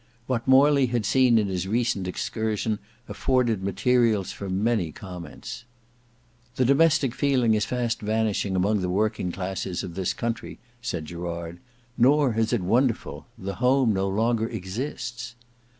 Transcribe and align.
What 0.25 0.47
Morley 0.47 0.87
had 0.87 1.05
seen 1.05 1.37
in 1.37 1.47
his 1.47 1.67
recent 1.67 2.07
excursion 2.07 2.79
afforded 3.07 3.61
materials 3.61 4.31
for 4.31 4.49
many 4.49 4.91
comments. 4.91 5.63
"The 6.55 6.65
domestic 6.65 7.13
feeling 7.13 7.53
is 7.53 7.65
fast 7.65 8.01
vanishing 8.01 8.55
among 8.55 8.81
the 8.81 8.89
working 8.89 9.31
classes 9.31 9.83
of 9.83 9.93
this 9.93 10.15
country," 10.15 10.57
said 10.81 11.05
Gerard; 11.05 11.59
"nor 11.99 12.33
is 12.33 12.51
it 12.51 12.61
wonderful—the 12.61 13.53
Home 13.61 13.93
no 13.93 14.07
longer 14.09 14.47
exists." 14.49 15.35